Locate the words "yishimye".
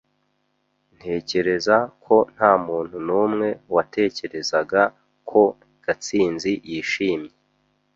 6.69-7.33